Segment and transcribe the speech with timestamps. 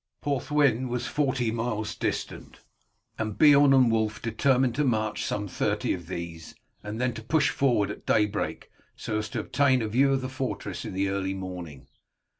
[0.23, 2.61] Porthwyn was forty miles distant,
[3.19, 7.51] and Beorn and Wulf determined to march some thirty of these, and then to push
[7.51, 11.35] forward at daybreak so as to obtain a view of the fortress in the early
[11.35, 11.85] morning.